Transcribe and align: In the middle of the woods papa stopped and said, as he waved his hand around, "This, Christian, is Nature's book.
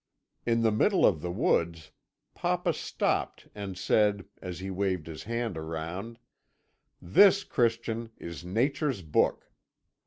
In 0.47 0.63
the 0.63 0.71
middle 0.71 1.05
of 1.05 1.21
the 1.21 1.29
woods 1.29 1.91
papa 2.33 2.73
stopped 2.73 3.47
and 3.53 3.77
said, 3.77 4.25
as 4.41 4.59
he 4.59 4.71
waved 4.71 5.05
his 5.05 5.25
hand 5.25 5.55
around, 5.59 6.17
"This, 6.99 7.43
Christian, 7.43 8.09
is 8.17 8.43
Nature's 8.43 9.03
book. 9.03 9.51